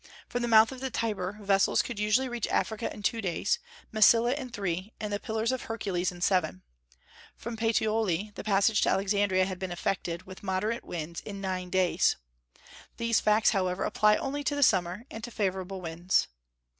[0.27, 3.59] From the mouth of the Tiber vessels could usually reach Africa in two days,
[3.93, 6.63] Massilia in three, and the Pillars of Hercules in seven;
[7.35, 12.15] from Puteoli the passage to Alexandria had been effected, with moderate winds, in nine days.
[12.97, 16.27] These facts, however, apply only to the summer, and to favorable winds.